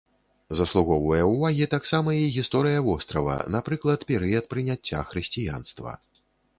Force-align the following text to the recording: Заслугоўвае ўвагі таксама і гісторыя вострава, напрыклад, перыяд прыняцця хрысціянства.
Заслугоўвае 0.59 1.19
ўвагі 1.33 1.67
таксама 1.75 2.15
і 2.23 2.33
гісторыя 2.39 2.79
вострава, 2.89 3.37
напрыклад, 3.59 3.99
перыяд 4.09 4.45
прыняцця 4.57 5.07
хрысціянства. 5.15 5.91